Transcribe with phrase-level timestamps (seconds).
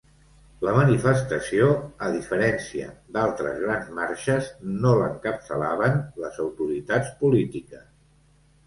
[0.67, 1.67] La manifestació,
[2.07, 7.89] a diferència d’altres grans marxes, no l’encapçalaven les autoritats polítiques.